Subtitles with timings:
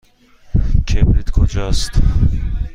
[0.87, 1.91] کبریت کجاست؟